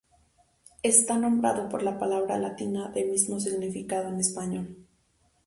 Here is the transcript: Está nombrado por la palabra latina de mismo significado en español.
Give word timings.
Está 0.81 1.19
nombrado 1.19 1.69
por 1.69 1.83
la 1.83 1.99
palabra 1.99 2.39
latina 2.39 2.87
de 2.87 3.05
mismo 3.05 3.39
significado 3.39 4.09
en 4.09 4.19
español. 4.19 4.87